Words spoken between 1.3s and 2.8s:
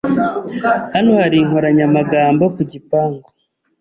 inkoranyamagambo ku